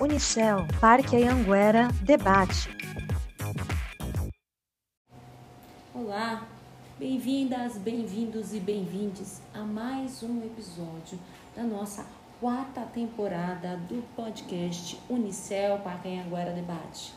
[0.00, 2.68] Unicel, Parque Anhanguera, debate.
[5.94, 6.48] Olá,
[6.98, 11.16] bem-vindas, bem-vindos e bem-vindes a mais um episódio
[11.54, 12.04] da nossa
[12.40, 17.14] quarta temporada do podcast Unicel Parque Anhanguera Debate.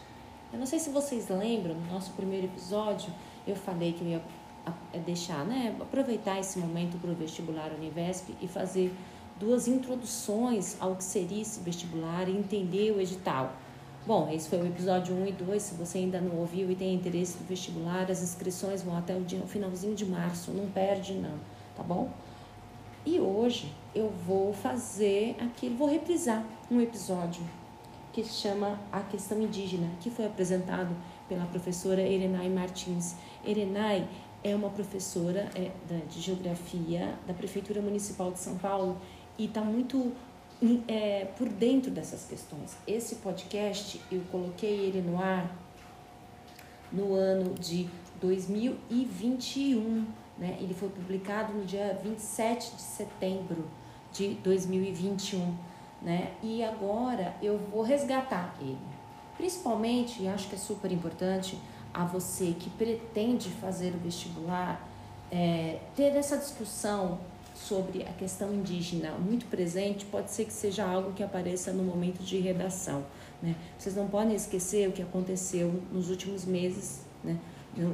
[0.53, 3.11] Eu não sei se vocês lembram, no nosso primeiro episódio
[3.47, 4.23] eu falei que eu ia
[5.03, 8.93] deixar, né, aproveitar esse momento para o vestibular Univesp e fazer
[9.39, 13.53] duas introduções ao que seria esse vestibular e entender o edital.
[14.05, 15.61] Bom, esse foi o episódio 1 e 2.
[15.61, 19.21] Se você ainda não ouviu e tem interesse no vestibular, as inscrições vão até o,
[19.21, 20.51] dia, o finalzinho de março.
[20.51, 21.37] Não perde, não,
[21.75, 22.09] tá bom?
[23.05, 27.43] E hoje eu vou fazer aquilo, vou reprisar um episódio
[28.13, 30.95] que se chama A Questão Indígena, que foi apresentado
[31.29, 33.15] pela professora Erenai Martins.
[33.45, 34.07] Erenai
[34.43, 35.71] é uma professora é,
[36.09, 38.97] de Geografia da Prefeitura Municipal de São Paulo
[39.37, 40.11] e está muito
[40.87, 42.75] é, por dentro dessas questões.
[42.87, 45.55] Esse podcast eu coloquei ele no ar
[46.91, 47.89] no ano de
[48.21, 50.05] 2021,
[50.37, 50.57] né?
[50.59, 53.65] Ele foi publicado no dia 27 de setembro
[54.11, 55.55] de 2021,
[56.01, 56.33] né?
[56.41, 58.77] E agora eu vou resgatar ele.
[59.35, 61.59] Principalmente, e acho que é super importante
[61.93, 64.87] a você que pretende fazer o vestibular,
[65.31, 67.19] é, ter essa discussão
[67.57, 72.19] sobre a questão indígena muito presente, pode ser que seja algo que apareça no momento
[72.19, 73.03] de redação.
[73.41, 73.55] Né?
[73.77, 77.37] Vocês não podem esquecer o que aconteceu nos últimos meses, né?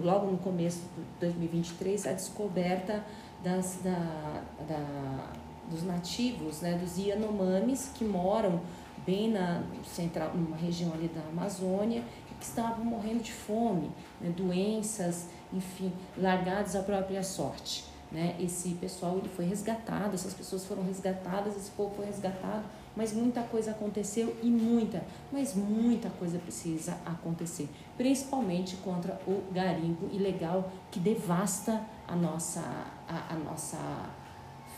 [0.04, 3.04] logo no começo de 2023, a descoberta
[3.44, 5.32] das, da, da,
[5.70, 6.78] dos nativos, né?
[6.78, 8.62] dos Yanomamis, que moram
[9.06, 12.04] bem na central, numa região ali da Amazônia,
[12.40, 13.90] que estavam morrendo de fome,
[14.20, 14.30] né?
[14.36, 17.93] doenças, enfim, largados à própria sorte.
[18.14, 18.36] Né?
[18.40, 22.64] Esse pessoal ele foi resgatado, essas pessoas foram resgatadas, esse povo foi resgatado,
[22.96, 30.08] mas muita coisa aconteceu e muita, mas muita coisa precisa acontecer, principalmente contra o garimpo
[30.14, 32.62] ilegal que devasta a nossa,
[33.10, 33.80] a, a nossa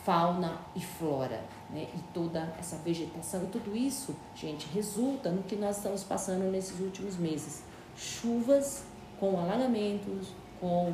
[0.06, 1.88] fauna e flora, né?
[1.94, 6.80] E toda essa vegetação e tudo isso, gente, resulta no que nós estamos passando nesses
[6.80, 7.64] últimos meses:
[7.98, 8.84] chuvas
[9.20, 10.30] com alagamentos,
[10.62, 10.94] com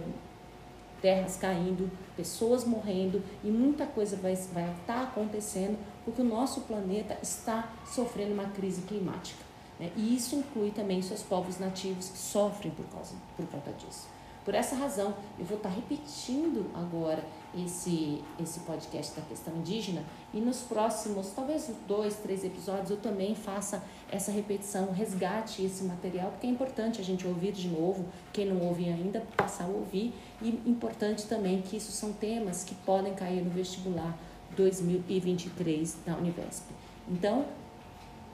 [1.01, 6.61] terras caindo, pessoas morrendo e muita coisa vai estar vai tá acontecendo porque o nosso
[6.61, 9.43] planeta está sofrendo uma crise climática.
[9.79, 9.91] Né?
[9.95, 14.07] E isso inclui também seus povos nativos que sofrem por, causa, por conta disso.
[14.43, 17.23] Por essa razão, eu vou estar repetindo agora
[17.55, 20.03] esse, esse podcast da questão indígena
[20.33, 26.31] e nos próximos, talvez dois, três episódios, eu também faça essa repetição, resgate esse material,
[26.31, 30.13] porque é importante a gente ouvir de novo, quem não ouve ainda, passar a ouvir,
[30.41, 34.17] e importante também que isso são temas que podem cair no vestibular
[34.55, 36.71] 2023 da Univesp.
[37.07, 37.45] Então,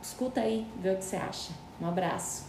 [0.01, 1.51] escuta aí, vê o que você acha.
[1.81, 2.45] Um abraço.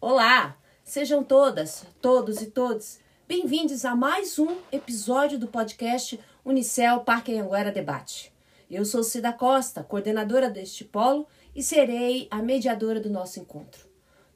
[0.00, 0.61] Olá!
[0.84, 7.70] Sejam todas, todos e todos bem-vindos a mais um episódio do podcast Unicel Parque Anguera
[7.70, 8.32] Debate.
[8.68, 13.86] Eu sou Cida Costa, coordenadora deste polo e serei a mediadora do nosso encontro.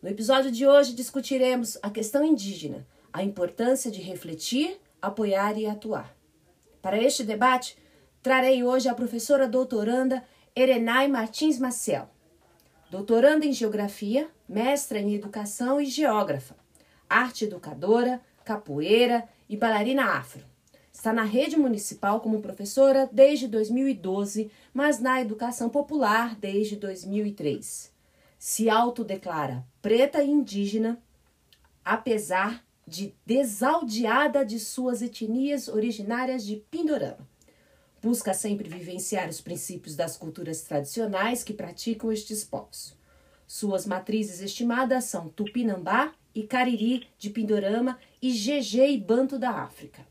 [0.00, 6.16] No episódio de hoje discutiremos a questão indígena, a importância de refletir, apoiar e atuar.
[6.80, 7.76] Para este debate,
[8.22, 10.22] trarei hoje a professora doutoranda
[10.54, 12.08] Erenai Martins Maciel
[12.90, 16.56] doutoranda em Geografia, mestra em Educação e Geógrafa,
[17.08, 20.44] arte educadora, capoeira e bailarina afro.
[20.92, 27.92] Está na rede municipal como professora desde 2012, mas na educação popular desde 2003.
[28.38, 30.98] Se autodeclara preta e indígena,
[31.84, 37.28] apesar de desaldeada de suas etnias originárias de Pindorama.
[38.06, 42.96] Busca sempre vivenciar os princípios das culturas tradicionais que praticam estes povos.
[43.48, 50.06] Suas matrizes estimadas são Tupinambá e Cariri de Pindorama e GG e Banto da África.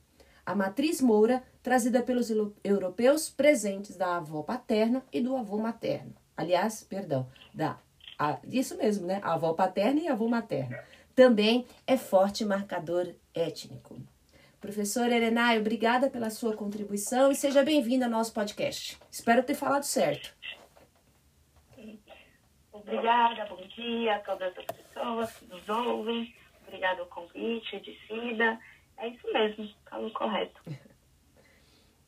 [0.45, 2.29] A matriz moura, trazida pelos
[2.61, 6.13] europeus presentes da avó paterna e do avô materno.
[6.35, 7.80] Aliás, perdão, da
[8.19, 9.21] a, isso mesmo, né?
[9.24, 10.83] A avó paterna e a avó materna.
[11.15, 13.95] Também é forte marcador étnico.
[14.65, 18.97] Professora Erenai, obrigada pela sua contribuição e seja bem-vinda ao nosso podcast.
[19.12, 20.35] Espero ter falado certo.
[22.73, 26.33] Obrigada, bom dia a todas as pessoas que nos ouvem.
[26.65, 28.59] Obrigada ao convite de Cida.
[28.97, 30.59] É isso mesmo, falou correto.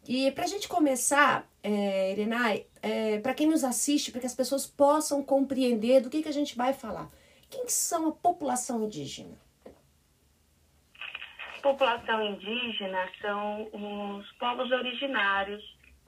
[0.07, 4.35] E para a gente começar, é, Erenai, é, para quem nos assiste, para que as
[4.35, 7.07] pessoas possam compreender do que, que a gente vai falar.
[7.51, 9.37] Quem são a população indígena?
[11.61, 15.63] População indígena são os povos originários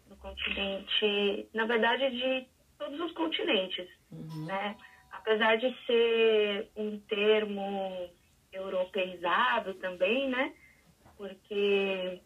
[0.08, 2.48] do continente, na verdade, de
[2.78, 4.46] todos os continentes, uhum.
[4.46, 4.76] né?
[5.12, 8.10] Apesar de ser um termo
[8.52, 10.54] europeizado também, né?
[11.18, 12.22] Porque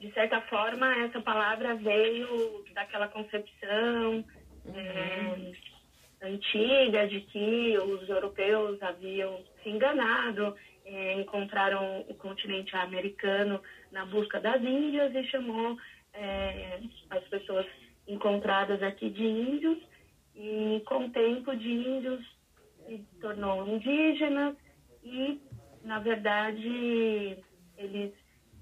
[0.00, 4.24] de certa forma essa palavra veio daquela concepção
[4.64, 4.74] uhum.
[4.74, 10.56] é, antiga de que os europeus haviam se enganado,
[10.86, 13.60] é, encontraram o continente americano
[13.90, 15.76] na busca das Índias e chamou
[16.14, 16.80] é,
[17.10, 17.66] as pessoas
[18.06, 19.78] encontradas aqui de índios
[20.34, 22.24] e com o tempo de índios
[22.86, 24.56] se tornou indígenas
[25.02, 25.40] e
[25.82, 27.36] na verdade
[27.76, 28.12] eles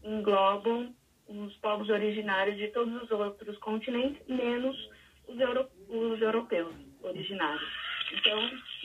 [0.02, 0.94] englobam
[1.28, 4.76] os povos originários de todos os outros continentes menos
[5.28, 7.68] os, euro, os europeus originários.
[8.12, 8.38] Então,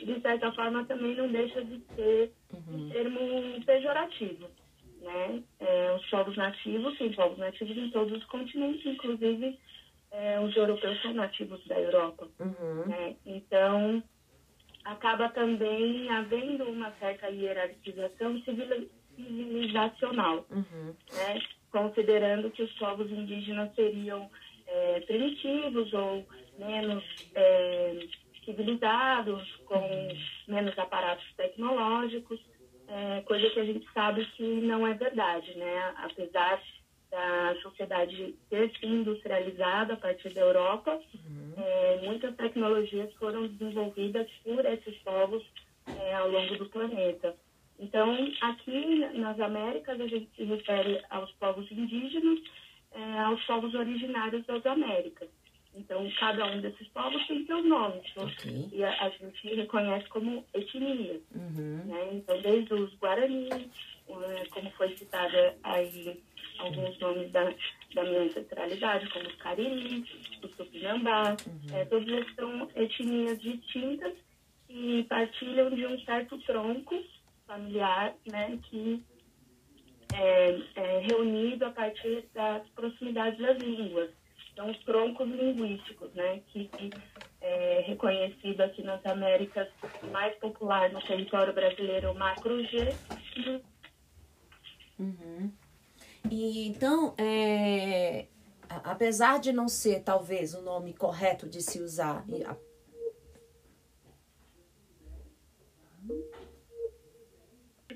[0.04, 2.86] de certa forma, também não deixa de ser uhum.
[2.86, 4.48] um termo pejorativo.
[5.00, 5.42] Né?
[5.60, 9.58] É, os povos nativos, sim, povos nativos em todos os continentes, inclusive
[10.10, 12.28] é, os europeus são nativos da Europa.
[12.38, 12.86] Uhum.
[12.86, 13.16] Né?
[13.24, 14.02] Então,
[14.84, 20.94] acaba também havendo uma certa hierarquização civilizacional, uhum.
[21.12, 21.40] né?
[21.70, 24.30] considerando que os povos indígenas seriam
[24.66, 26.26] é, primitivos ou
[26.58, 27.04] menos
[27.34, 28.06] é,
[28.50, 30.08] civilizados, com
[30.48, 32.40] menos aparatos tecnológicos,
[32.88, 35.94] é, coisa que a gente sabe que não é verdade, né?
[35.98, 36.60] Apesar
[37.10, 41.54] da sociedade ter se industrializado a partir da Europa, uhum.
[41.56, 45.44] é, muitas tecnologias foram desenvolvidas por esses povos
[45.86, 47.34] é, ao longo do planeta.
[47.78, 52.40] Então, aqui nas Américas, a gente se refere aos povos indígenas,
[52.92, 55.28] é, aos povos originários das Américas.
[55.74, 58.04] Então, cada um desses povos tem seus nomes.
[58.16, 58.68] Okay.
[58.72, 61.22] E a, a, gente reconhece como etnias.
[61.34, 61.82] Uhum.
[61.86, 62.08] Né?
[62.12, 63.70] Então, desde os Guarani,
[64.50, 66.20] como foi citada aí
[66.58, 67.54] alguns nomes da,
[67.94, 70.04] da minha ancestralidade, como os Cariri,
[70.42, 71.76] os Tupinambá, uhum.
[71.76, 74.14] é, todos eles são etnias distintas
[74.68, 77.02] e partilham de um certo tronco
[77.46, 79.02] familiar, né, que
[80.14, 84.10] é, é reunido a partir das proximidades das línguas.
[84.60, 86.68] Então, os troncos linguísticos, né, que,
[87.40, 89.66] é reconhecido aqui nas Américas,
[90.12, 92.94] mais popular no território brasileiro, o macro-G.
[94.98, 95.50] Uhum.
[96.30, 98.26] E então, é,
[98.68, 102.22] apesar de não ser talvez o nome correto de se usar,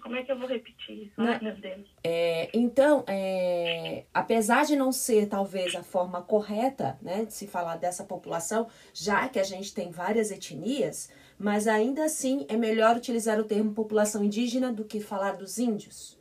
[0.04, 1.14] como é que eu vou repetir isso?
[1.16, 1.88] Ai, meu Deus.
[2.04, 7.76] É, então, é, apesar de não ser talvez a forma correta né, de se falar
[7.76, 13.40] dessa população, já que a gente tem várias etnias, mas ainda assim é melhor utilizar
[13.40, 16.20] o termo população indígena do que falar dos índios?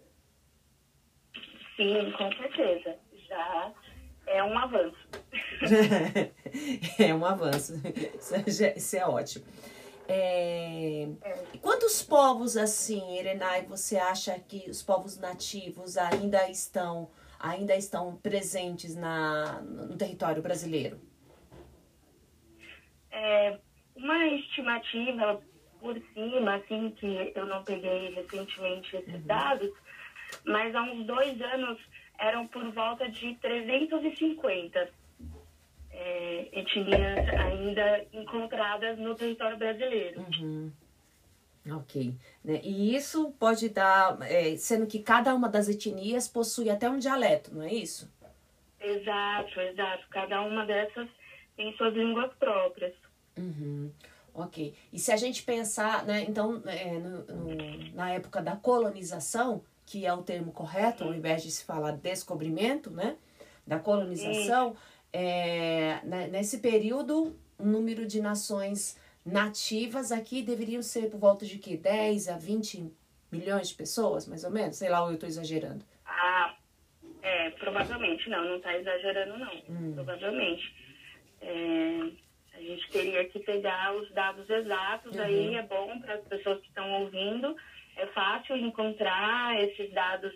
[1.75, 2.95] Sim, com certeza.
[3.27, 3.73] Já
[4.27, 5.09] é um avanço.
[6.99, 7.73] é um avanço.
[8.17, 9.45] Isso é, isso é ótimo.
[10.07, 11.07] É...
[11.61, 17.09] Quantos povos assim, Irenai, você acha que os povos nativos ainda estão
[17.39, 20.97] ainda estão presentes na, no território brasileiro?
[23.11, 23.59] É,
[23.97, 25.41] uma estimativa
[25.81, 29.27] por cima, assim, que eu não peguei recentemente esses uhum.
[29.27, 29.69] dados,
[30.45, 31.77] mas há uns dois anos
[32.17, 35.02] eram por volta de 350
[35.93, 40.19] é, etnias ainda encontradas no território brasileiro.
[40.19, 40.71] Uhum.
[41.71, 42.13] Ok.
[42.43, 42.59] Né?
[42.63, 47.55] E isso pode dar, é, sendo que cada uma das etnias possui até um dialeto,
[47.55, 48.11] não é isso?
[48.81, 50.05] Exato, exato.
[50.09, 51.07] Cada uma dessas
[51.55, 52.93] tem suas línguas próprias.
[53.37, 53.91] Uhum.
[54.33, 54.73] Ok.
[54.91, 60.05] E se a gente pensar, né, então, é, no, no, na época da colonização, que
[60.05, 63.15] é o termo correto, ao invés de se falar descobrimento, né,
[63.65, 64.75] da colonização,
[65.13, 71.59] é, né, nesse período, o número de nações nativas aqui deveriam ser por volta de
[71.59, 72.91] que 10 a 20
[73.31, 74.75] milhões de pessoas, mais ou menos?
[74.75, 75.85] Sei lá, ou eu estou exagerando.
[76.05, 76.55] Ah,
[77.21, 79.93] é, provavelmente não, não está exagerando não, hum.
[79.93, 80.75] provavelmente.
[81.41, 82.11] É,
[82.55, 85.23] a gente teria que pegar os dados exatos, uhum.
[85.23, 87.55] aí é bom para as pessoas que estão ouvindo,
[87.97, 90.33] é fácil encontrar esses dados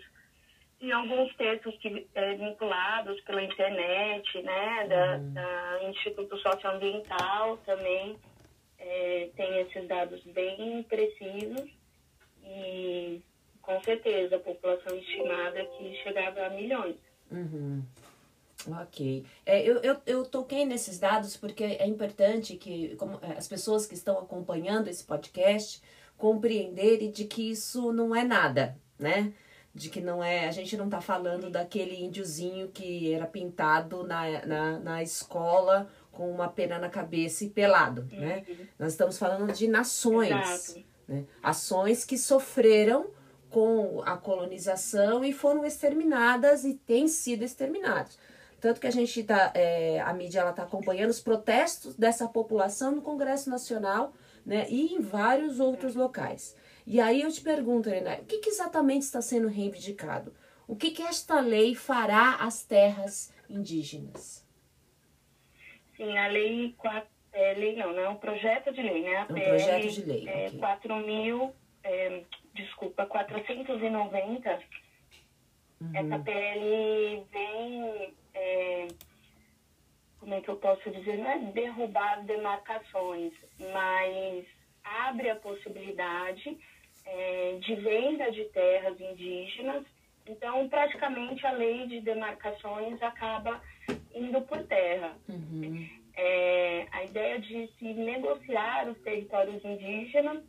[0.80, 5.32] em alguns textos que, é, vinculados pela internet, né, da, uhum.
[5.32, 8.16] da Instituto Socioambiental também
[8.78, 11.68] é, tem esses dados bem precisos
[12.44, 13.20] e
[13.60, 16.96] com certeza a população estimada que chegava a milhões.
[17.30, 17.82] Uhum.
[18.80, 19.24] Ok.
[19.44, 23.86] É, eu, eu, eu toquei nesses dados porque é importante que como, é, as pessoas
[23.86, 25.82] que estão acompanhando esse podcast
[26.16, 29.32] compreenderem de que isso não é nada, né?
[29.74, 34.44] De que não é a gente não está falando daquele índiozinho que era pintado na,
[34.46, 38.44] na, na escola com uma pena na cabeça e pelado, né?
[38.48, 38.54] uhum.
[38.54, 38.68] né?
[38.78, 41.24] Nós estamos falando de nações, né?
[41.42, 43.10] ações que sofreram
[43.50, 48.18] com a colonização e foram exterminadas e têm sido exterminados.
[48.60, 52.90] Tanto que a gente tá, é, a mídia ela está acompanhando os protestos dessa população
[52.92, 54.12] no Congresso Nacional,
[54.44, 56.56] né, e em vários outros locais.
[56.90, 60.34] E aí eu te pergunto, Helena, o que, que exatamente está sendo reivindicado?
[60.66, 64.42] O que, que esta lei fará às terras indígenas?
[65.94, 66.74] Sim, a lei,
[67.30, 69.16] é, lei não, não é um projeto de lei, né?
[69.18, 70.58] A um PL, projeto de lei, é, okay.
[70.58, 71.54] 4 mil,
[71.84, 72.22] é,
[72.54, 74.58] desculpa, 490,
[75.82, 75.90] uhum.
[75.92, 78.88] essa PL vem, é,
[80.18, 84.46] como é que eu posso dizer, não é derrubar demarcações, mas
[84.82, 86.58] abre a possibilidade
[87.08, 89.84] é, de venda de terras indígenas.
[90.26, 93.60] Então, praticamente, a lei de demarcações acaba
[94.14, 95.16] indo por terra.
[95.28, 95.88] Uhum.
[96.14, 100.42] É, a ideia de se negociar os territórios indígenas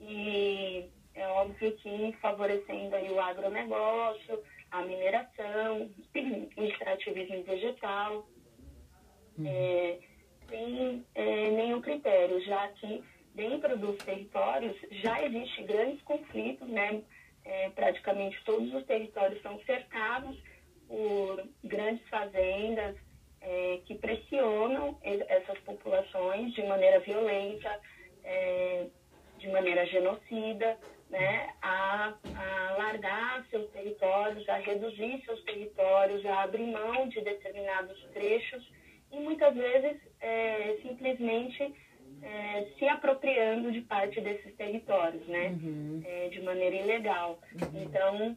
[0.00, 5.90] e é óbvio que favorecendo aí o agronegócio, a mineração,
[6.56, 8.26] o extrativismo vegetal,
[9.38, 9.46] uhum.
[9.46, 9.98] é,
[10.48, 13.04] sem é, nenhum critério, já que
[13.40, 17.02] dentro dos territórios já existe grandes conflitos, né?
[17.42, 20.36] É, praticamente todos os territórios são cercados
[20.86, 22.96] por grandes fazendas
[23.40, 27.80] é, que pressionam essas populações de maneira violenta,
[28.22, 28.86] é,
[29.38, 30.76] de maneira genocida,
[31.08, 37.98] né, a, a largar seus territórios, a reduzir seus territórios, a abrir mão de determinados
[38.12, 38.62] trechos
[39.10, 41.74] e muitas vezes é, simplesmente
[42.22, 45.48] é, se apropriando de parte desses territórios, né?
[45.48, 46.02] Uhum.
[46.04, 47.38] É, de maneira ilegal.
[47.54, 47.82] Uhum.
[47.82, 48.36] Então,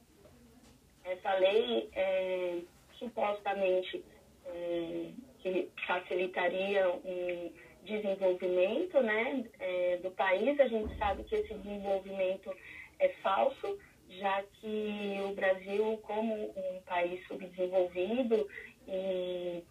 [1.04, 2.60] essa lei é,
[2.98, 4.04] supostamente
[4.46, 5.10] é,
[5.40, 7.52] que facilitaria um
[7.84, 12.54] desenvolvimento né, é, do país, a gente sabe que esse desenvolvimento
[13.00, 13.78] é falso,
[14.10, 18.48] já que o Brasil, como um país subdesenvolvido
[18.88, 19.64] e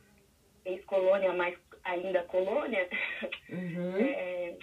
[0.64, 2.88] ex-colônia, mas ainda colônia,
[3.48, 3.96] uhum.
[4.00, 4.56] é,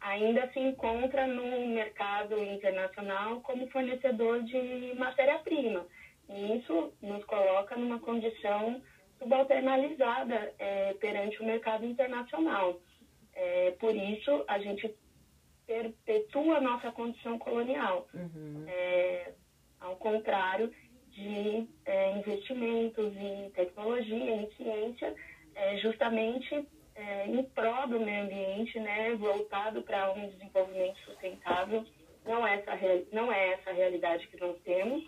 [0.00, 5.86] ainda se encontra no mercado internacional como fornecedor de matéria-prima.
[6.28, 8.82] E isso nos coloca numa condição
[9.18, 12.80] subalternalizada é, perante o mercado internacional.
[13.34, 14.94] É, por isso, a gente
[15.66, 18.08] perpetua a nossa condição colonial.
[18.12, 18.64] Uhum.
[18.66, 19.32] É,
[19.80, 20.72] ao contrário
[21.10, 25.14] de é, investimentos em tecnologia, em ciência,
[25.54, 31.84] é, justamente é, em prol do meio ambiente, né, voltado para um desenvolvimento sustentável.
[32.24, 32.72] Não é essa,
[33.12, 35.04] não é essa a realidade que nós temos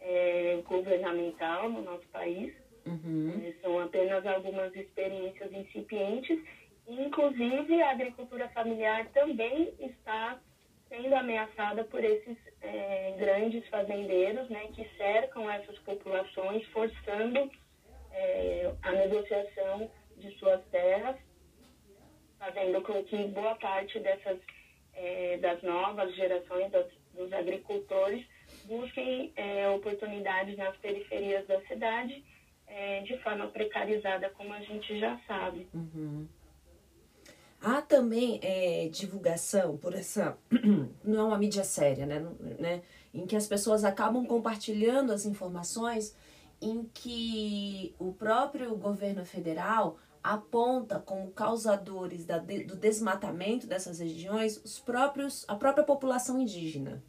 [0.00, 2.52] é, governamental no nosso país.
[2.86, 3.42] Uhum.
[3.44, 6.38] É, são apenas algumas experiências incipientes.
[6.86, 10.38] Inclusive, a agricultura familiar também está
[10.88, 17.50] sendo ameaçada por esses é, grandes fazendeiros né, que cercam essas populações, forçando
[18.12, 21.16] é, a negociação de suas terras,
[22.38, 24.38] fazendo com que boa parte dessas
[24.94, 26.70] é, das novas gerações
[27.14, 28.24] dos agricultores
[28.64, 32.24] busquem é, oportunidades nas periferias da cidade
[32.66, 35.68] é, de forma precarizada, como a gente já sabe.
[35.74, 36.26] Uhum.
[37.60, 40.38] Há também é, divulgação por essa.
[41.04, 42.26] Não é uma mídia séria, né?
[42.58, 42.82] né?
[43.12, 46.16] Em que as pessoas acabam compartilhando as informações
[46.60, 54.78] em que o próprio governo federal aponta como causadores da, do desmatamento dessas regiões os
[54.78, 57.02] próprios, a própria população indígena.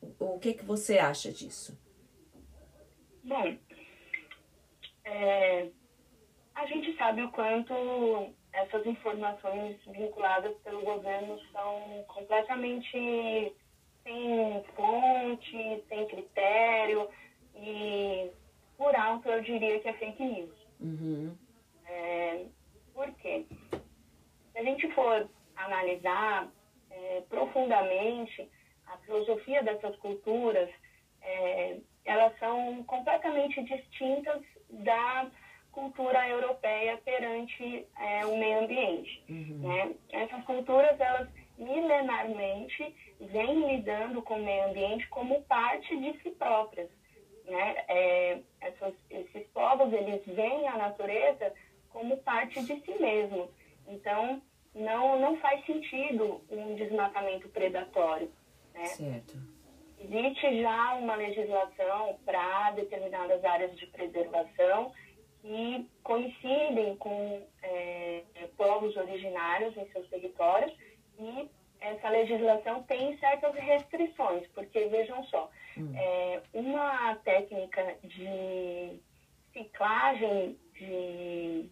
[0.00, 1.76] O, o que, que você acha disso?
[3.24, 3.56] Bom,
[5.04, 5.68] é,
[6.54, 7.74] a gente sabe o quanto
[8.52, 13.52] essas informações vinculadas pelo governo são completamente
[14.02, 17.08] sem fonte, sem critério
[17.54, 18.30] e
[18.82, 20.58] por alto, eu diria que é fake news.
[20.80, 21.36] Uhum.
[21.86, 22.44] É,
[22.92, 23.46] por quê?
[24.50, 26.48] Se a gente for analisar
[26.90, 28.50] é, profundamente
[28.88, 30.68] a filosofia dessas culturas,
[31.22, 35.30] é, elas são completamente distintas da
[35.70, 39.22] cultura europeia perante é, o meio ambiente.
[39.28, 39.58] Uhum.
[39.60, 39.94] Né?
[40.10, 46.90] Essas culturas, elas milenarmente vêm lidando com o meio ambiente como parte de si próprias
[47.46, 47.84] né?
[47.88, 51.52] É, essas, esses povos, eles veem a natureza
[51.90, 53.50] como parte de si mesmos.
[53.86, 54.40] Então,
[54.74, 58.30] não, não faz sentido um desmatamento predatório,
[58.72, 58.84] né?
[58.86, 59.36] Certo.
[59.98, 64.92] Existe já uma legislação para determinadas áreas de preservação
[65.40, 68.22] que coincidem com é,
[68.56, 70.72] povos originários em seus territórios
[71.18, 71.48] e
[71.82, 75.92] essa legislação tem certas restrições, porque vejam só, hum.
[75.96, 79.00] é, uma técnica de
[79.52, 81.68] ciclagem de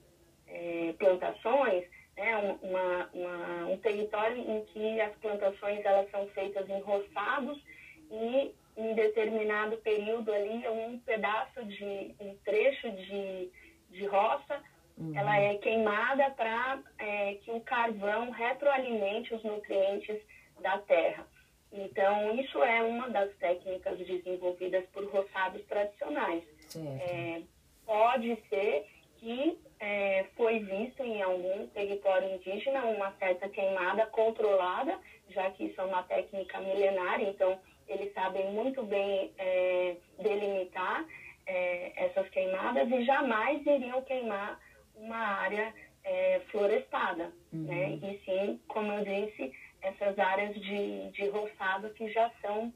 [0.49, 1.85] é, plantações,
[2.17, 7.63] né, uma, uma, um território em que as plantações elas são feitas em roçados
[8.11, 13.51] e em determinado período ali um pedaço de um trecho de,
[13.91, 14.61] de roça
[15.01, 15.17] uhum.
[15.17, 20.21] ela é queimada para é, que o carvão retroalimente os nutrientes
[20.61, 21.27] da terra.
[21.73, 26.45] Então isso é uma das técnicas desenvolvidas por roçados tradicionais.
[26.77, 27.43] É,
[27.87, 28.87] pode ser
[29.19, 35.81] que é, foi visto em algum território indígena uma certa queimada controlada, já que isso
[35.81, 41.05] é uma técnica milenar, então eles sabem muito bem é, delimitar
[41.47, 44.59] é, essas queimadas e jamais iriam queimar
[45.01, 45.73] uma área
[46.05, 47.65] é, florestada, uhum.
[47.65, 47.93] né?
[47.95, 49.53] E sim, como eu disse,
[49.83, 52.73] essas áreas de, de roçado que já são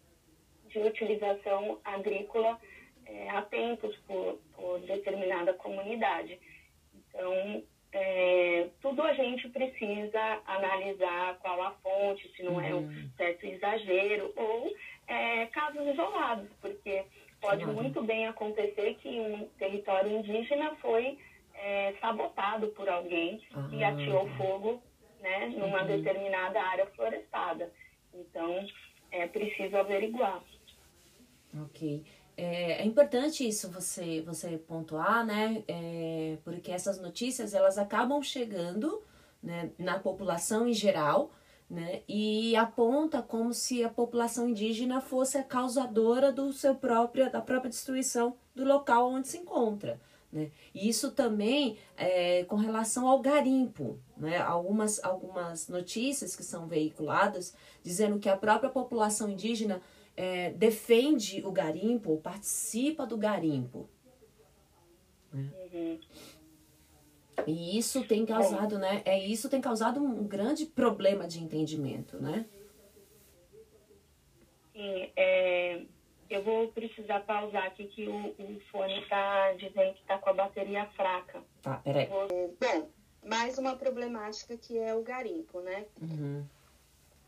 [0.68, 2.58] de utilização agrícola
[3.06, 6.38] é, há tempos por, por determinada comunidade.
[6.94, 7.62] Então,
[7.92, 12.60] é, tudo a gente precisa analisar qual a fonte, se não uhum.
[12.60, 13.10] é um uhum.
[13.16, 14.74] certo exagero, ou
[15.06, 17.04] é, casos isolados, porque
[17.40, 17.74] pode uhum.
[17.74, 21.18] muito bem acontecer que um território indígena foi
[21.64, 23.72] é, sabotado por alguém uhum.
[23.72, 24.82] e atirou fogo
[25.22, 25.86] né, numa uhum.
[25.86, 27.72] determinada área florestada.
[28.12, 28.66] Então,
[29.10, 30.42] é preciso averiguar.
[31.62, 32.04] Ok.
[32.36, 35.62] É, é, importante isso você você pontuar, né?
[35.66, 39.02] É, porque essas notícias elas acabam chegando
[39.42, 41.30] né, na população em geral,
[41.70, 42.02] né?
[42.06, 47.70] E aponta como se a população indígena fosse a causadora do seu próprio da própria
[47.70, 49.98] destruição do local onde se encontra.
[50.34, 50.50] Né?
[50.74, 54.00] E isso também é, com relação ao garimpo.
[54.16, 54.36] Né?
[54.38, 59.80] Algumas, algumas notícias que são veiculadas dizendo que a própria população indígena
[60.16, 63.88] é, defende o garimpo, participa do garimpo.
[65.32, 65.50] Né?
[65.72, 66.00] Uhum.
[67.46, 69.02] E isso tem causado, né?
[69.04, 72.46] É isso tem causado um grande problema de entendimento, né?
[74.72, 75.82] Sim, é,
[76.30, 80.34] eu vou precisar pausar aqui que o, o fone está dizendo que está com a
[80.34, 81.42] bateria fraca.
[81.62, 82.06] Tá, peraí.
[82.06, 82.56] Vou...
[82.60, 82.88] Bom,
[83.24, 85.86] mais uma problemática que é o garimpo, né?
[86.00, 86.44] Uhum.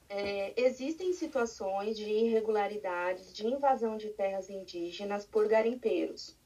[0.08, 6.36] É, existem situações de irregularidades de invasão de terras indígenas por garimpeiros,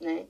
[0.00, 0.26] né?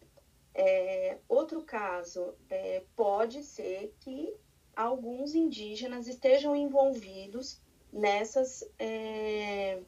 [0.54, 4.34] É, outro caso é, pode ser que
[4.74, 7.60] alguns indígenas estejam envolvidos
[7.92, 9.80] nessas é,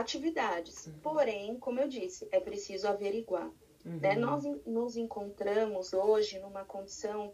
[0.00, 0.86] atividades.
[0.86, 0.98] Uhum.
[1.02, 3.50] Porém, como eu disse, é preciso averiguar.
[3.84, 3.98] Uhum.
[4.00, 4.14] Né?
[4.14, 7.32] Nós nos encontramos hoje numa condição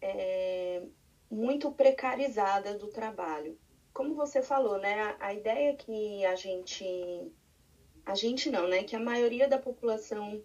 [0.00, 0.82] é,
[1.30, 3.58] muito precarizada do trabalho
[3.92, 7.30] como você falou, né, a, a ideia que a gente,
[8.06, 10.42] a gente não, né, que a maioria da população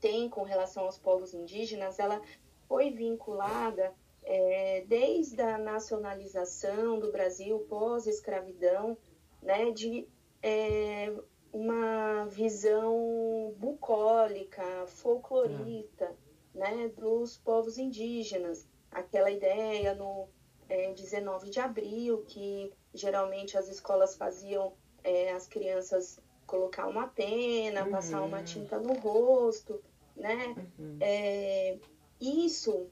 [0.00, 2.20] tem com relação aos povos indígenas, ela
[2.66, 8.96] foi vinculada é, desde a nacionalização do Brasil pós-escravidão,
[9.42, 10.06] né, de
[10.42, 11.12] é,
[11.52, 16.14] uma visão bucólica, folclorista,
[16.54, 18.66] né, dos povos indígenas.
[18.90, 20.28] Aquela ideia no
[20.68, 24.72] é, 19 de abril, que geralmente as escolas faziam
[25.04, 27.90] é, as crianças colocar uma pena, uhum.
[27.90, 29.80] passar uma tinta no rosto,
[30.16, 30.54] né?
[30.78, 30.96] Uhum.
[31.00, 31.78] É,
[32.20, 32.88] isso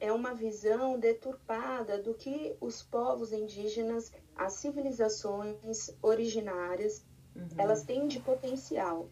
[0.00, 7.04] é uma visão deturpada do que os povos indígenas, as civilizações originárias,
[7.36, 7.48] uhum.
[7.58, 9.08] elas têm de potencial.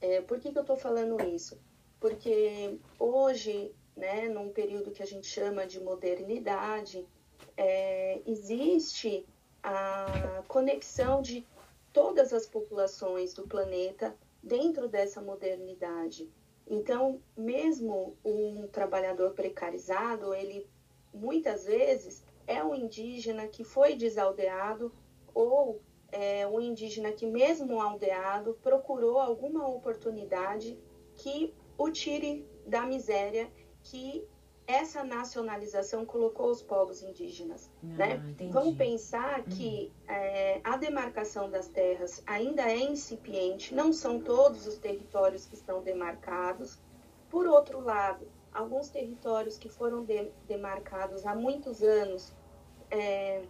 [0.00, 1.58] É, por que, que eu estou falando isso?
[1.98, 7.06] Porque hoje né, num período que a gente chama de modernidade,
[7.56, 9.26] é, existe
[9.62, 11.46] a conexão de
[11.92, 16.30] todas as populações do planeta dentro dessa modernidade.
[16.68, 20.66] Então, mesmo um trabalhador precarizado, ele
[21.14, 24.92] muitas vezes é um indígena que foi desaldeado
[25.32, 30.78] ou é um indígena que, mesmo aldeado, procurou alguma oportunidade
[31.14, 33.50] que o tire da miséria
[33.82, 34.26] que
[34.66, 37.70] essa nacionalização colocou os povos indígenas.
[37.82, 38.34] Ah, né?
[38.50, 39.44] Vamos pensar uhum.
[39.44, 45.54] que é, a demarcação das terras ainda é incipiente, não são todos os territórios que
[45.54, 46.80] estão demarcados.
[47.30, 52.34] Por outro lado, alguns territórios que foram de, demarcados há muitos anos
[52.90, 53.42] é,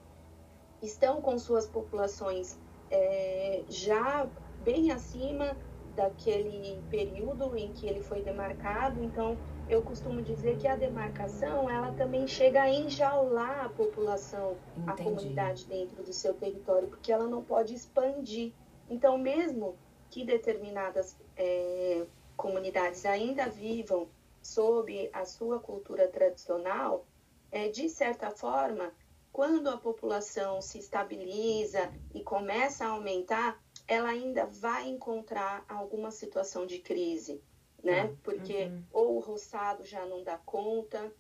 [0.83, 2.59] estão com suas populações
[2.91, 4.29] é, já
[4.65, 5.57] bem acima
[5.95, 9.03] daquele período em que ele foi demarcado.
[9.03, 9.37] Então,
[9.69, 14.91] eu costumo dizer que a demarcação ela também chega a enjaular a população, Entendi.
[14.91, 18.55] a comunidade dentro do seu território, porque ela não pode expandir.
[18.89, 19.77] Então, mesmo
[20.09, 24.09] que determinadas é, comunidades ainda vivam
[24.41, 27.05] sob a sua cultura tradicional,
[27.51, 28.93] é, de certa forma,
[29.33, 36.65] quando a população se estabiliza e começa a aumentar, ela ainda vai encontrar alguma situação
[36.67, 37.43] de crise
[37.83, 38.09] né?
[38.09, 38.15] Tá.
[38.23, 38.83] Porque uhum.
[38.93, 41.13] ou o roçado já não dá conta,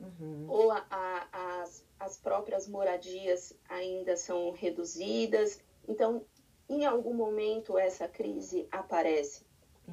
[0.00, 0.46] uhum.
[0.48, 5.60] ou a, a, as, as próprias moradias ainda são reduzidas.
[5.88, 6.24] Então,
[6.68, 9.46] em algum momento, essa crise aparece.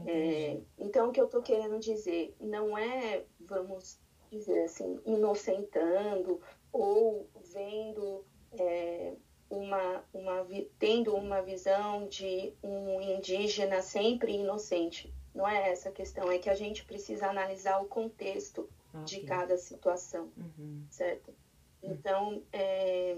[0.08, 4.00] É, então, o que eu estou querendo dizer não é, vamos
[4.32, 8.26] dizer assim, inocentando ou vendo
[8.58, 9.14] é,
[9.50, 10.48] uma, uma,
[10.80, 15.14] tendo uma visão de um indígena sempre inocente.
[15.34, 19.04] Não é essa a questão, é que a gente precisa analisar o contexto okay.
[19.04, 20.86] de cada situação, uhum.
[20.90, 21.30] certo?
[21.82, 21.92] Uhum.
[21.92, 23.18] Então, é,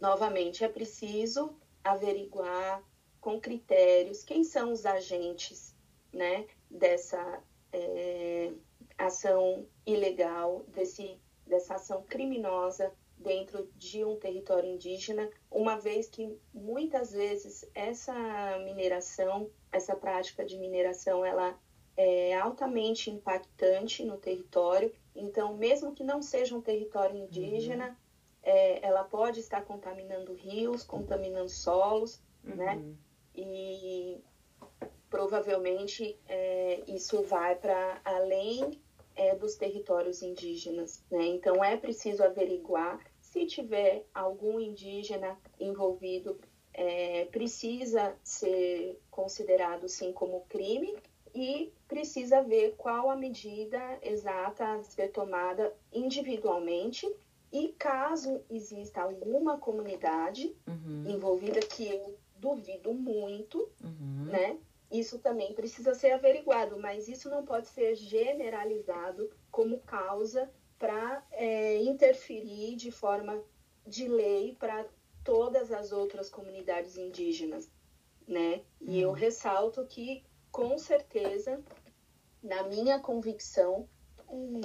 [0.00, 2.82] novamente, é preciso averiguar
[3.20, 5.74] com critérios quem são os agentes
[6.12, 8.52] né, dessa é,
[8.96, 17.12] ação ilegal, desse, dessa ação criminosa dentro de um território indígena, uma vez que muitas
[17.12, 18.14] vezes essa
[18.64, 21.58] mineração, essa prática de mineração, ela
[21.96, 24.92] é altamente impactante no território.
[25.14, 27.94] Então, mesmo que não seja um território indígena, uhum.
[28.42, 32.54] é, ela pode estar contaminando rios, contaminando solos, uhum.
[32.54, 32.82] né?
[33.34, 34.22] E
[35.10, 38.80] provavelmente é, isso vai para além
[39.16, 41.04] é, dos territórios indígenas.
[41.10, 41.26] Né?
[41.26, 46.38] Então, é preciso averiguar se tiver algum indígena envolvido,
[46.78, 50.96] é, precisa ser considerado sim como crime
[51.34, 57.04] e precisa ver qual a medida exata a ser tomada individualmente
[57.52, 61.04] e caso exista alguma comunidade uhum.
[61.08, 64.26] envolvida que eu duvido muito, uhum.
[64.26, 64.56] né?
[64.92, 71.82] isso também precisa ser averiguado, mas isso não pode ser generalizado como causa para é,
[71.82, 73.42] interferir de forma
[73.84, 74.86] de lei para
[75.24, 77.70] todas as outras comunidades indígenas,
[78.26, 78.62] né?
[78.80, 79.14] E eu uhum.
[79.14, 81.62] ressalto que, com certeza,
[82.42, 83.88] na minha convicção,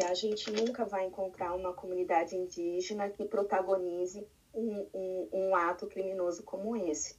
[0.09, 6.43] a gente nunca vai encontrar uma comunidade indígena que protagonize um, um, um ato criminoso
[6.43, 7.15] como esse.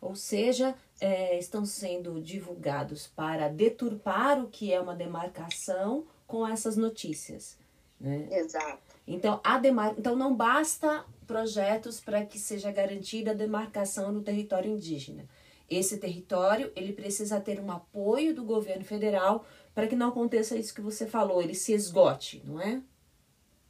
[0.00, 6.76] Ou seja, é, estão sendo divulgados para deturpar o que é uma demarcação com essas
[6.76, 7.58] notícias.
[8.00, 8.28] Né?
[8.30, 8.82] Exato.
[9.06, 9.94] Então, a demar...
[9.98, 15.28] então não basta projetos para que seja garantida a demarcação no território indígena.
[15.68, 20.74] Esse território ele precisa ter um apoio do governo federal para que não aconteça isso
[20.74, 22.82] que você falou, ele se esgote, não é?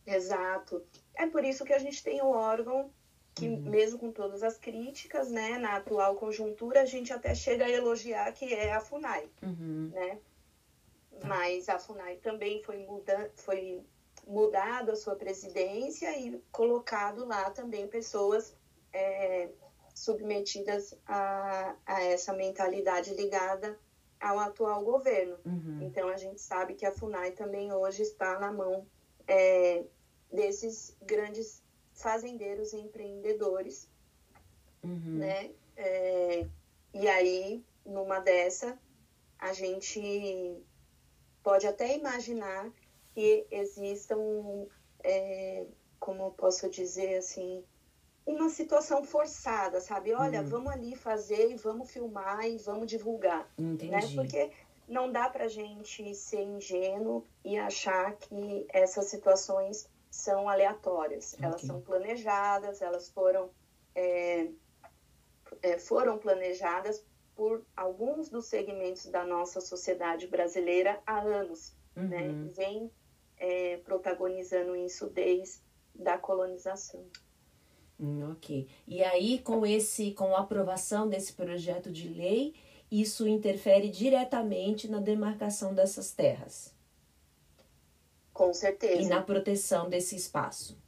[0.07, 0.83] Exato.
[1.15, 2.91] É por isso que a gente tem o órgão
[3.35, 3.61] que uhum.
[3.61, 8.33] mesmo com todas as críticas, né, na atual conjuntura, a gente até chega a elogiar
[8.33, 9.91] que é a FUNAI, uhum.
[9.93, 10.19] né?
[11.25, 13.83] Mas a FUNAI também foi, muda, foi
[14.31, 18.55] mudado a sua presidência e colocado lá também pessoas
[18.93, 19.51] é,
[19.93, 23.77] submetidas a, a essa mentalidade ligada
[24.21, 25.37] ao atual governo.
[25.45, 25.81] Uhum.
[25.83, 28.87] Então a gente sabe que a FUNAI também hoje está na mão
[29.27, 29.85] é,
[30.33, 31.61] desses grandes
[31.93, 33.91] fazendeiros e empreendedores,
[34.85, 35.19] uhum.
[35.19, 35.51] né?
[35.77, 36.47] É,
[36.95, 38.79] e aí, numa dessa,
[39.39, 40.63] a gente
[41.43, 42.71] pode até imaginar
[43.21, 44.67] que existam,
[45.05, 45.67] é,
[45.99, 47.63] como eu posso dizer assim,
[48.25, 50.15] uma situação forçada, sabe?
[50.15, 50.47] Olha, uhum.
[50.47, 53.73] vamos ali fazer e vamos filmar e vamos divulgar, né?
[53.75, 53.91] Entendi.
[53.91, 54.01] né?
[54.15, 54.51] Porque
[54.89, 61.35] não dá para gente ser ingênuo e achar que essas situações são aleatórias.
[61.35, 61.45] Okay.
[61.45, 63.51] Elas são planejadas, elas foram,
[63.95, 64.49] é,
[65.63, 67.05] é, foram planejadas
[67.37, 71.77] por alguns dos segmentos da nossa sociedade brasileira há anos.
[71.95, 72.03] Né?
[72.03, 72.45] Uhum.
[72.45, 72.51] Né?
[72.55, 72.91] Vem
[73.41, 75.59] é, protagonizando isso desde
[75.95, 77.05] da colonização.
[77.99, 78.69] Hum, ok.
[78.87, 82.55] E aí, com esse, com a aprovação desse projeto de lei,
[82.91, 86.75] isso interfere diretamente na demarcação dessas terras.
[88.33, 89.03] Com certeza.
[89.03, 90.79] E na proteção desse espaço.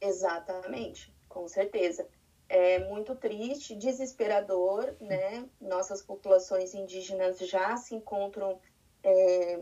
[0.00, 2.08] Exatamente, com certeza.
[2.48, 5.48] É muito triste, desesperador, né?
[5.60, 8.58] Nossas populações indígenas já se encontram
[9.02, 9.60] é,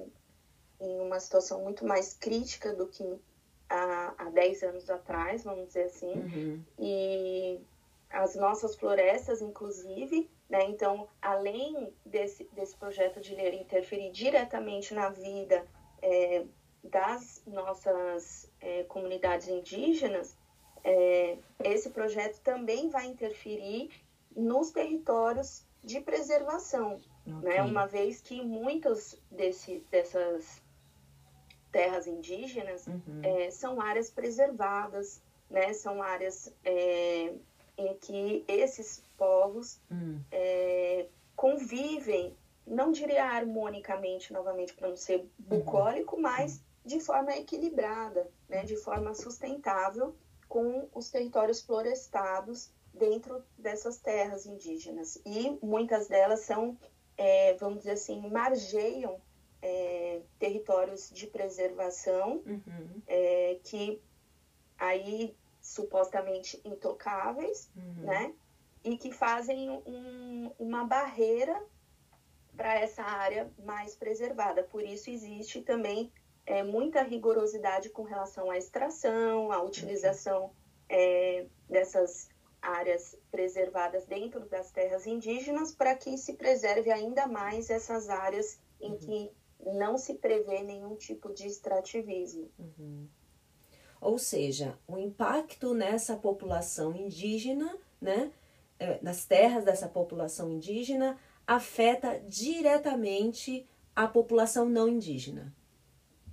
[0.81, 3.21] em uma situação muito mais crítica do que
[3.69, 6.13] há, há 10 anos atrás, vamos dizer assim.
[6.13, 6.65] Uhum.
[6.79, 7.61] E
[8.11, 10.65] as nossas florestas, inclusive, né?
[10.65, 15.65] Então, além desse, desse projeto de ler interferir diretamente na vida
[16.03, 16.45] é,
[16.83, 20.37] das nossas é, comunidades indígenas,
[20.83, 23.91] é, esse projeto também vai interferir
[24.35, 27.39] nos territórios de preservação, né?
[27.39, 27.49] okay.
[27.51, 27.63] né?
[27.63, 30.61] Uma vez que muitas desse, dessas
[31.71, 33.21] terras indígenas uhum.
[33.23, 35.73] é, são áreas preservadas, né?
[35.73, 37.35] São áreas é,
[37.77, 40.21] em que esses povos uhum.
[40.31, 46.23] é, convivem, não diria harmonicamente, novamente, para não ser bucólico, uhum.
[46.23, 48.65] mas de forma equilibrada, né?
[48.65, 50.15] De forma sustentável
[50.49, 55.21] com os territórios florestados dentro dessas terras indígenas.
[55.25, 56.77] E muitas delas são,
[57.17, 59.21] é, vamos dizer assim, margeiam
[59.63, 63.03] é, territórios de preservação uhum.
[63.07, 64.01] é, que
[64.79, 68.05] aí supostamente intocáveis, uhum.
[68.05, 68.35] né?
[68.83, 71.63] E que fazem um, uma barreira
[72.57, 74.63] para essa área mais preservada.
[74.63, 76.11] Por isso existe também
[76.47, 80.51] é, muita rigorosidade com relação à extração, à utilização uhum.
[80.89, 82.29] é, dessas
[82.63, 88.93] áreas preservadas dentro das terras indígenas para que se preserve ainda mais essas áreas em
[88.93, 88.99] uhum.
[88.99, 89.31] que
[89.67, 92.51] não se prevê nenhum tipo de extrativismo.
[92.59, 93.09] Uhum.
[94.01, 98.33] Ou seja, o impacto nessa população indígena, né,
[98.79, 105.55] é, nas terras dessa população indígena, afeta diretamente a população não indígena.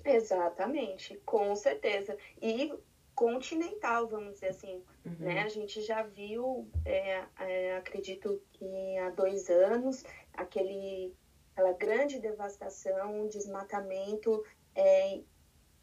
[0.05, 2.17] Exatamente, com certeza.
[2.41, 2.73] E
[3.13, 4.81] continental, vamos dizer assim.
[5.03, 5.15] Uhum.
[5.19, 5.41] Né?
[5.41, 11.13] A gente já viu, é, é, acredito que há dois anos, aquele
[11.57, 15.19] aquela grande devastação, desmatamento é,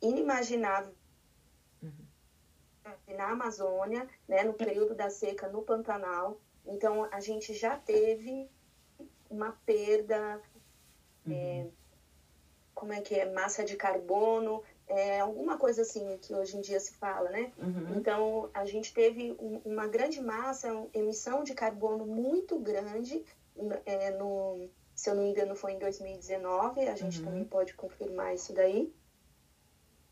[0.00, 0.94] inimaginável
[1.82, 2.06] uhum.
[3.16, 6.40] na Amazônia, né, no período da seca no Pantanal.
[6.64, 8.48] Então, a gente já teve
[9.28, 10.40] uma perda,
[11.26, 11.32] é, uhum.
[11.34, 11.66] é,
[12.72, 16.78] como é que é, massa de carbono, é, alguma coisa assim que hoje em dia
[16.78, 17.52] se fala, né?
[17.58, 17.96] Uhum.
[17.96, 23.24] Então, a gente teve um, uma grande massa, uma emissão de carbono muito grande
[23.86, 27.24] é, no, se eu não me engano, foi em 2019, a gente uhum.
[27.24, 28.94] também pode confirmar isso daí.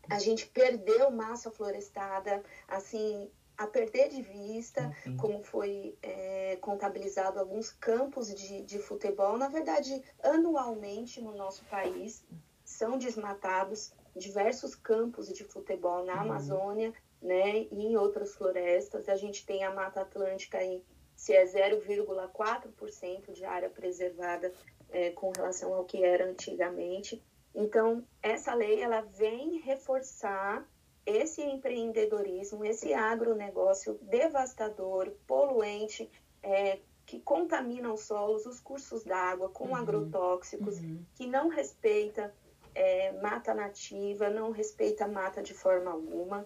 [0.09, 5.17] A gente perdeu massa florestada, assim, a perder de vista, uhum.
[5.17, 9.37] como foi é, contabilizado alguns campos de, de futebol.
[9.37, 12.25] Na verdade, anualmente no nosso país
[12.65, 16.21] são desmatados diversos campos de futebol na uhum.
[16.21, 19.07] Amazônia, né, e em outras florestas.
[19.07, 20.83] A gente tem a Mata Atlântica aí,
[21.15, 24.51] se é 0,4% de área preservada
[24.93, 27.21] é, com relação ao que era antigamente.
[27.53, 30.65] Então, essa lei ela vem reforçar
[31.05, 36.09] esse empreendedorismo, esse agronegócio devastador, poluente,
[36.41, 41.03] é, que contamina os solos, os cursos d'água com uhum, agrotóxicos, uhum.
[41.15, 42.33] que não respeita
[42.73, 46.45] é, mata nativa, não respeita mata de forma alguma,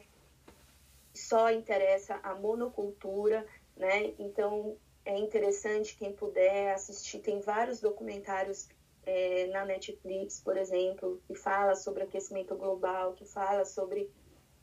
[1.14, 4.14] só interessa a monocultura, né?
[4.18, 7.20] Então, é interessante quem puder assistir.
[7.20, 8.68] Tem vários documentários
[9.06, 14.12] é, na Netflix, por exemplo, que fala sobre aquecimento global, que fala sobre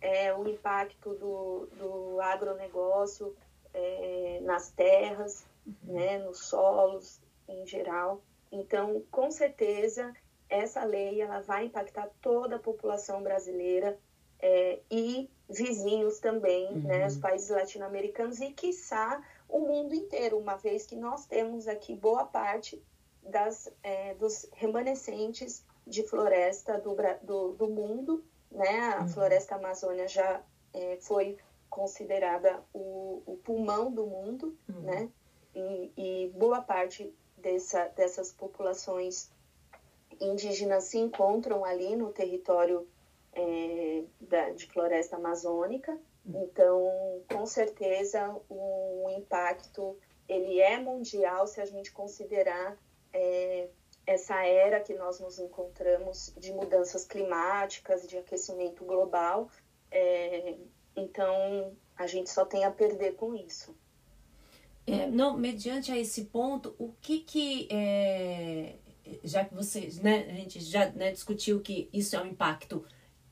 [0.02, 3.34] é, o impacto do, do agronegócio
[3.72, 5.94] é, nas terras, uhum.
[5.94, 8.20] né, nos solos em geral.
[8.52, 10.12] Então, com certeza,
[10.46, 13.98] essa lei ela vai impactar toda a população brasileira
[14.38, 16.82] é, e vizinhos também, uhum.
[16.82, 21.94] né, os países latino-americanos e, quiçá, o mundo inteiro, uma vez que nós temos aqui
[21.94, 22.82] boa parte
[23.22, 28.94] das, é, dos remanescentes de floresta do, do, do mundo, né?
[28.94, 29.08] A uhum.
[29.08, 31.36] floresta amazônia já é, foi
[31.68, 34.80] considerada o, o, pulmão do mundo, uhum.
[34.80, 35.08] né?
[35.54, 39.30] E, e, boa parte dessa, dessas populações
[40.20, 42.88] indígenas se encontram ali no território
[43.32, 51.66] é, da, de floresta amazônica, então, com certeza, o impacto ele é mundial se a
[51.66, 52.78] gente considerar
[53.12, 53.68] é,
[54.06, 59.50] essa era que nós nos encontramos de mudanças climáticas, de aquecimento global.
[59.90, 60.56] É,
[60.96, 63.76] então, a gente só tem a perder com isso.
[64.86, 68.74] É, não, mediante a esse ponto, o que que é,
[69.22, 72.84] já que vocês, né, a gente já né, discutiu que isso é um impacto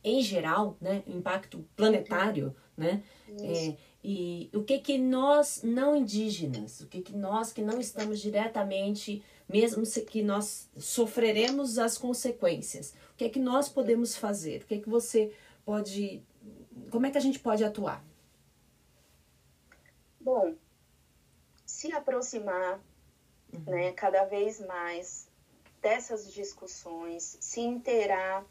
[0.03, 3.03] em geral, né, impacto planetário, né,
[3.41, 8.21] é, e o que que nós não indígenas, o que que nós que não estamos
[8.21, 14.63] diretamente, mesmo que nós sofreremos as consequências, o que é que nós podemos fazer?
[14.63, 15.33] O que é que você
[15.65, 16.23] pode,
[16.91, 18.05] como é que a gente pode atuar?
[20.21, 20.55] Bom,
[21.65, 22.81] se aproximar
[23.53, 23.61] uhum.
[23.67, 25.29] né, cada vez mais
[25.81, 28.45] dessas discussões, se inteirar,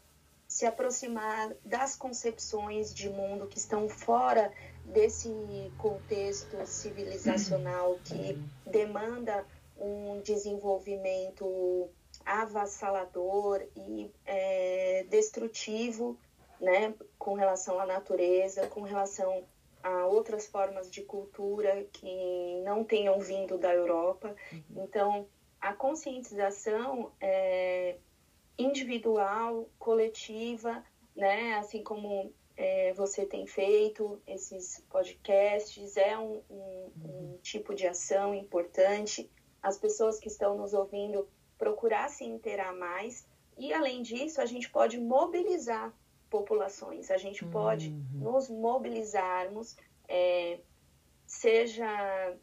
[0.52, 4.52] se aproximar das concepções de mundo que estão fora
[4.84, 5.30] desse
[5.78, 9.46] contexto civilizacional que demanda
[9.78, 11.88] um desenvolvimento
[12.26, 16.18] avassalador e é, destrutivo,
[16.60, 19.44] né, com relação à natureza, com relação
[19.82, 24.36] a outras formas de cultura que não tenham vindo da Europa.
[24.52, 24.84] Uhum.
[24.84, 25.26] Então,
[25.58, 27.96] a conscientização é
[28.58, 30.84] individual, coletiva,
[31.14, 37.38] né, assim como é, você tem feito esses podcasts, é um, um, um uhum.
[37.42, 39.30] tipo de ação importante.
[39.62, 43.26] As pessoas que estão nos ouvindo procurar se inteirar mais.
[43.56, 45.94] E, além disso, a gente pode mobilizar
[46.28, 48.20] populações, a gente pode uhum.
[48.20, 49.76] nos mobilizarmos,
[50.08, 50.58] é,
[51.26, 52.34] seja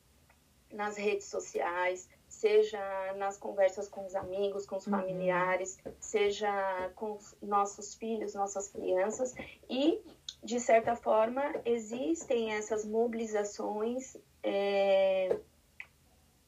[0.71, 2.07] nas redes sociais,
[2.39, 2.79] seja
[3.17, 4.97] nas conversas com os amigos, com os uhum.
[4.97, 6.49] familiares, seja
[6.95, 9.35] com nossos filhos, nossas crianças,
[9.69, 10.01] e,
[10.41, 15.37] de certa forma, existem essas mobilizações é,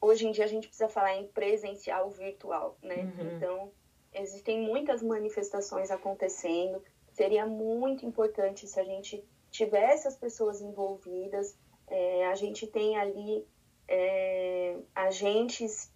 [0.00, 2.96] hoje em dia a gente precisa falar em presencial virtual, né?
[2.96, 3.36] Uhum.
[3.36, 3.72] Então,
[4.12, 6.82] existem muitas manifestações acontecendo.
[7.12, 11.56] Seria muito importante se a gente tivesse as pessoas envolvidas.
[11.86, 13.46] É, a gente tem ali
[13.92, 15.92] é, agentes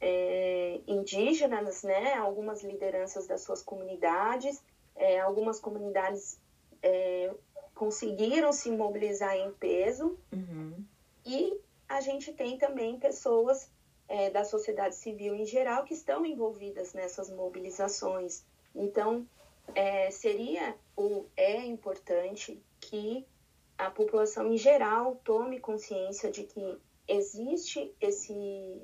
[0.00, 2.14] é, indígenas, né?
[2.14, 4.62] Algumas lideranças das suas comunidades.
[4.94, 6.38] É, algumas comunidades
[6.80, 7.34] é,
[7.74, 10.16] conseguiram se mobilizar em peso.
[10.32, 10.84] Uhum.
[11.26, 11.58] E
[11.88, 13.68] a gente tem também pessoas
[14.08, 18.44] é, da sociedade civil em geral que estão envolvidas nessas mobilizações.
[18.72, 19.26] Então,
[19.74, 23.26] é, seria ou é importante que
[23.76, 26.78] a população em geral tome consciência de que
[27.10, 28.32] existe esse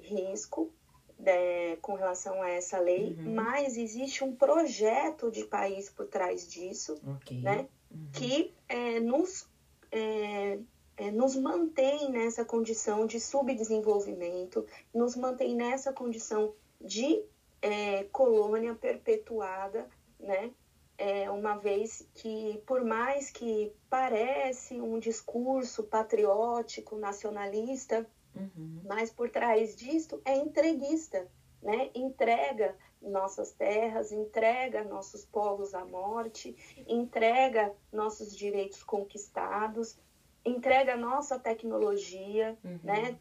[0.03, 0.71] risco
[1.19, 3.35] né, com relação a essa lei, uhum.
[3.35, 7.41] mas existe um projeto de país por trás disso, okay.
[7.41, 8.09] né, uhum.
[8.13, 9.49] que é, nos
[9.91, 10.59] é,
[10.97, 17.23] é, nos mantém nessa condição de subdesenvolvimento, nos mantém nessa condição de
[17.61, 20.51] é, colônia perpetuada, né?
[20.99, 28.83] É, uma vez que, por mais que parece um discurso patriótico, nacionalista, uhum.
[28.85, 31.27] mas por trás disto é entreguista,
[31.63, 31.91] né?
[31.95, 39.99] Entrega nossas terras, entrega nossos povos à morte, entrega nossos direitos conquistados,
[40.45, 42.81] entrega nossa tecnologia, uhum.
[42.83, 43.19] né?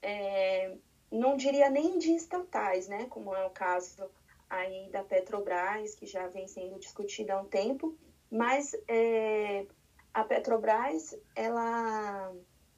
[0.00, 0.76] É,
[1.10, 3.06] não diria nem de estatais, né?
[3.10, 4.10] Como é o caso
[4.48, 7.96] aí da Petrobras, que já vem sendo discutida há um tempo,
[8.30, 9.66] mas é,
[10.12, 12.32] a Petrobras, ela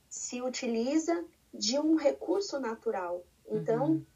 [0.09, 3.25] se utiliza de um recurso natural.
[3.49, 4.07] Então, uhum.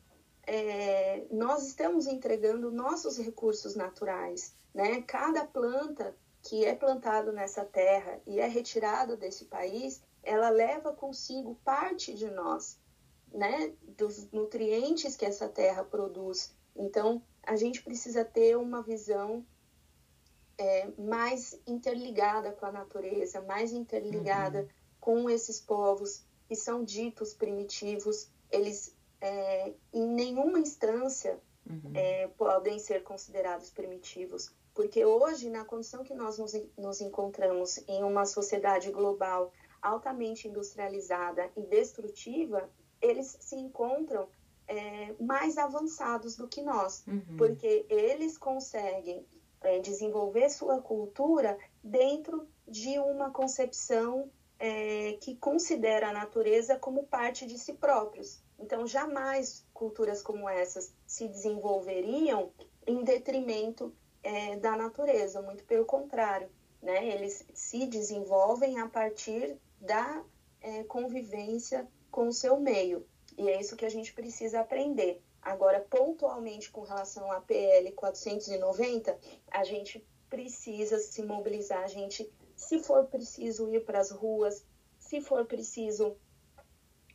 [0.46, 5.00] é, nós estamos entregando nossos recursos naturais, né?
[5.02, 11.54] Cada planta que é plantado nessa terra e é retirado desse país, ela leva consigo
[11.64, 12.78] parte de nós,
[13.32, 16.54] né, dos nutrientes que essa terra produz.
[16.74, 19.44] Então, a gente precisa ter uma visão
[20.56, 24.68] é, mais interligada com a natureza, mais interligada uhum.
[25.00, 28.28] com esses povos que são ditos primitivos.
[28.50, 31.92] Eles, é, em nenhuma instância, uhum.
[31.94, 34.50] é, podem ser considerados primitivos.
[34.74, 41.50] Porque hoje, na condição que nós nos, nos encontramos em uma sociedade global altamente industrializada
[41.56, 42.68] e destrutiva,
[43.00, 44.28] eles se encontram
[44.66, 47.36] é, mais avançados do que nós, uhum.
[47.36, 49.24] porque eles conseguem
[49.60, 57.46] é, desenvolver sua cultura dentro de uma concepção é, que considera a natureza como parte
[57.46, 58.42] de si próprios.
[58.58, 62.50] Então, jamais culturas como essas se desenvolveriam
[62.86, 66.50] em detrimento é, da natureza, muito pelo contrário,
[66.82, 67.06] né?
[67.08, 70.24] Eles se desenvolvem a partir da
[70.60, 73.06] é, convivência com o seu meio.
[73.36, 75.22] E é isso que a gente precisa aprender.
[75.40, 79.16] Agora, pontualmente com relação à PL 490,
[79.50, 84.66] a gente precisa se mobilizar, a gente, se for preciso ir para as ruas,
[84.98, 86.16] se for preciso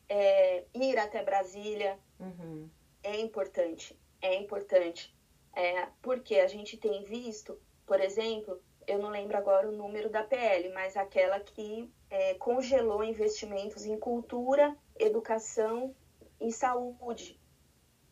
[0.07, 2.69] é, ir até Brasília, uhum.
[3.03, 5.13] é importante, é importante.
[5.55, 10.23] É, porque a gente tem visto, por exemplo, eu não lembro agora o número da
[10.23, 15.93] PL, mas aquela que é, congelou investimentos em cultura, educação
[16.39, 17.39] e saúde,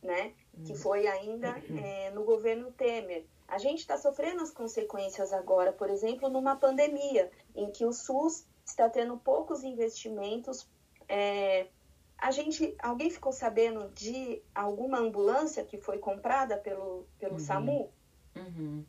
[0.03, 0.33] né?
[0.65, 3.25] Que foi ainda é, no governo Temer.
[3.51, 8.47] A gente está sofrendo as consequências agora, por exemplo, numa pandemia, em que o SUS
[8.65, 10.67] está tendo poucos investimentos
[11.11, 11.67] é,
[12.17, 17.39] a gente, alguém ficou sabendo de alguma ambulância que foi comprada pelo, pelo uhum.
[17.39, 17.91] SAMU?
[18.33, 18.85] Uhum.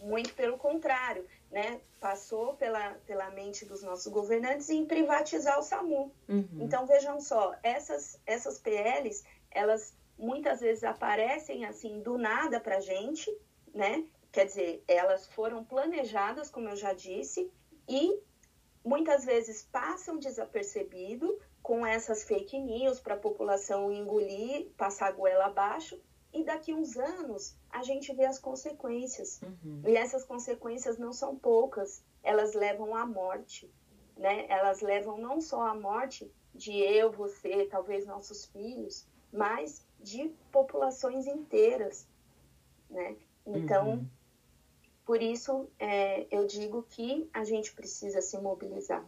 [0.00, 1.80] Muito pelo contrário, né?
[2.00, 6.10] Passou pela, pela mente dos nossos governantes em privatizar o SAMU.
[6.26, 6.48] Uhum.
[6.58, 13.30] Então, vejam só, essas, essas PLs, elas muitas vezes aparecem assim do nada para gente,
[13.74, 14.04] né?
[14.32, 17.50] Quer dizer, elas foram planejadas, como eu já disse,
[17.88, 18.20] e
[18.84, 25.46] muitas vezes passam desapercebido com essas fake news para a população engolir, passar a goela
[25.46, 26.00] abaixo,
[26.32, 29.40] e daqui uns anos a gente vê as consequências.
[29.42, 29.82] Uhum.
[29.86, 33.70] E essas consequências não são poucas, elas levam à morte,
[34.16, 34.46] né?
[34.48, 41.26] Elas levam não só à morte de eu, você, talvez nossos filhos, mas de populações
[41.26, 42.06] inteiras,
[42.88, 43.16] né?
[43.46, 44.06] Então, uhum.
[45.04, 49.04] por isso é, eu digo que a gente precisa se mobilizar.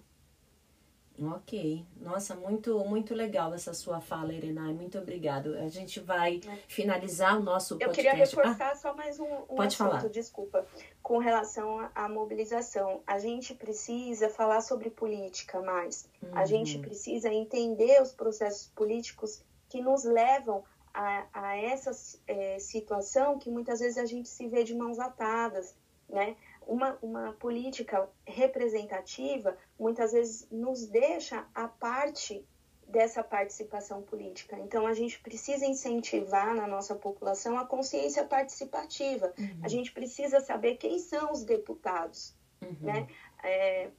[1.20, 4.72] Ok, nossa, muito muito legal essa sua fala, Irena.
[4.72, 5.54] Muito obrigado.
[5.58, 6.56] A gente vai é.
[6.66, 8.00] finalizar o nosso podcast.
[8.00, 10.08] Eu queria reforçar ah, só mais um, um pode assunto, falar.
[10.08, 10.66] desculpa,
[11.02, 13.02] com relação à mobilização.
[13.06, 16.08] A gente precisa falar sobre política mais.
[16.22, 16.30] Uhum.
[16.36, 20.64] A gente precisa entender os processos políticos que nos levam
[20.94, 21.90] a, a essa
[22.26, 25.74] é, situação que muitas vezes a gente se vê de mãos atadas,
[26.08, 26.36] né?
[26.66, 32.44] uma, uma política representativa muitas vezes nos deixa a parte
[32.86, 34.58] dessa participação política.
[34.58, 39.32] Então, a gente precisa incentivar na nossa população a consciência participativa.
[39.38, 39.60] Uhum.
[39.62, 42.34] A gente precisa saber quem são os deputados.
[42.60, 42.76] Uhum.
[42.82, 43.08] Né?
[43.42, 43.90] É,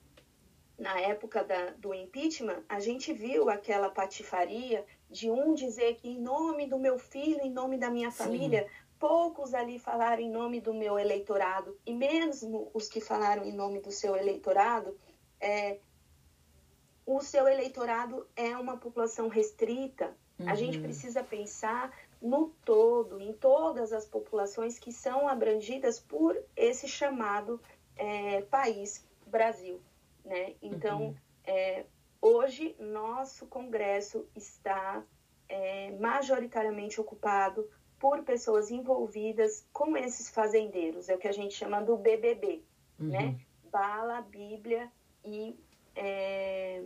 [0.78, 6.20] na época da, do impeachment, a gente viu aquela patifaria de um dizer que, em
[6.20, 8.68] nome do meu filho, em nome da minha família,
[9.00, 13.80] poucos ali falaram em nome do meu eleitorado, e mesmo os que falaram em nome
[13.80, 14.98] do seu eleitorado,
[15.40, 15.78] é,
[17.06, 20.16] o seu eleitorado é uma população restrita.
[20.40, 20.50] Uhum.
[20.50, 26.88] A gente precisa pensar no todo, em todas as populações que são abrangidas por esse
[26.88, 27.62] chamado
[27.96, 29.80] é, país Brasil.
[30.26, 30.56] Né?
[30.62, 31.16] Então, uhum.
[31.44, 31.86] é,
[32.24, 35.04] hoje, nosso Congresso está
[35.50, 37.70] é, majoritariamente ocupado
[38.00, 42.64] por pessoas envolvidas com esses fazendeiros, é o que a gente chama do BBB,
[43.00, 43.10] uhum.
[43.10, 43.40] né?
[43.70, 44.90] Bala, Bíblia
[45.26, 45.58] e
[45.96, 46.84] é,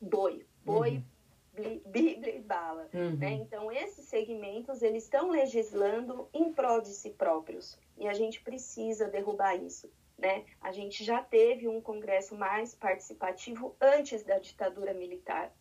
[0.00, 0.46] boi.
[0.64, 1.02] Boi,
[1.58, 1.80] uhum.
[1.86, 2.88] Bíblia e bala.
[2.94, 3.16] Uhum.
[3.16, 3.32] Né?
[3.32, 7.78] Então, esses segmentos, eles estão legislando em prol de si próprios.
[7.96, 9.90] E a gente precisa derrubar isso.
[10.18, 10.44] Né?
[10.60, 15.52] A gente já teve um congresso mais participativo antes da ditadura militar.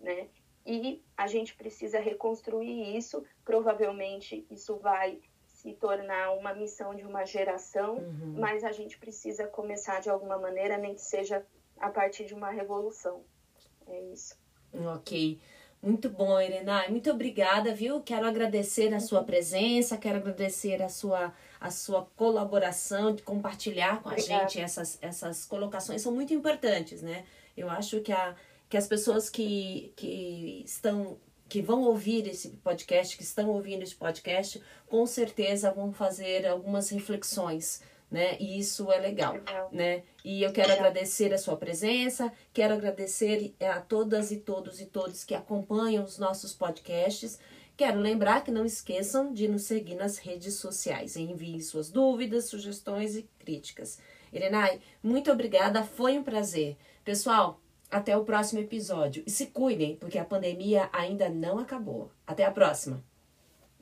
[0.00, 0.28] Né?
[0.66, 3.24] e a gente precisa reconstruir isso.
[3.44, 8.34] Provavelmente isso vai se tornar uma missão de uma geração, uhum.
[8.38, 11.44] mas a gente precisa começar de alguma maneira, nem que seja
[11.78, 13.22] a partir de uma revolução.
[13.86, 14.38] É isso.
[14.96, 15.40] Ok.
[15.84, 16.88] Muito bom, Irena.
[16.88, 18.00] Muito obrigada, viu?
[18.00, 24.08] Quero agradecer a sua presença, quero agradecer a sua, a sua colaboração, de compartilhar com
[24.08, 24.48] a Obrigada.
[24.48, 27.24] gente essas, essas colocações, são muito importantes, né?
[27.54, 28.34] Eu acho que a,
[28.66, 33.94] que as pessoas que, que estão que vão ouvir esse podcast, que estão ouvindo esse
[33.94, 37.82] podcast, com certeza vão fazer algumas reflexões,
[38.14, 38.36] né?
[38.38, 39.68] E isso é legal, legal.
[39.72, 40.04] né?
[40.24, 40.86] E eu quero legal.
[40.86, 46.16] agradecer a sua presença, quero agradecer a todas e todos e todos que acompanham os
[46.16, 47.40] nossos podcasts.
[47.76, 51.16] Quero lembrar que não esqueçam de nos seguir nas redes sociais.
[51.16, 53.98] Enviem suas dúvidas, sugestões e críticas.
[54.32, 56.76] Irenai, muito obrigada, foi um prazer.
[57.04, 57.60] Pessoal,
[57.90, 59.24] até o próximo episódio.
[59.26, 62.12] E se cuidem, porque a pandemia ainda não acabou.
[62.24, 63.02] Até a próxima.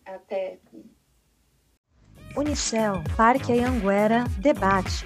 [0.07, 0.59] Até.
[2.37, 5.05] Unicel, Parque Anhanguera, debate.